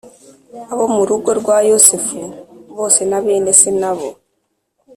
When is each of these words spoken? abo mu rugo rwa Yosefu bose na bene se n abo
abo 0.71 0.85
mu 0.95 1.01
rugo 1.09 1.29
rwa 1.39 1.57
Yosefu 1.69 2.19
bose 2.75 3.01
na 3.09 3.19
bene 3.25 3.51
se 3.59 3.69
n 3.79 3.83
abo 3.91 4.09